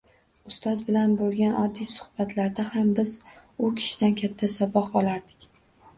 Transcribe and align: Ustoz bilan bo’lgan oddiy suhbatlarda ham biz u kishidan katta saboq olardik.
Ustoz 0.51 0.79
bilan 0.85 1.11
bo’lgan 1.19 1.51
oddiy 1.65 1.89
suhbatlarda 1.91 2.65
ham 2.71 2.89
biz 3.01 3.11
u 3.67 3.69
kishidan 3.81 4.17
katta 4.23 4.51
saboq 4.55 4.95
olardik. 5.03 5.51